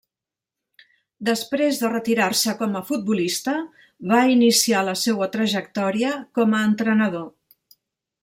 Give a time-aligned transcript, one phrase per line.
[1.27, 3.53] Després de retirar-se com a futbolista,
[4.13, 7.29] va iniciar la seua trajectòria com a entrenador.